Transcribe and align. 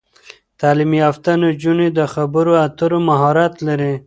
تعلیم 0.59 0.91
یافته 1.03 1.31
نجونې 1.41 1.87
د 1.97 1.99
خبرو 2.13 2.53
اترو 2.65 2.99
مهارت 3.09 3.53
لري. 3.67 3.93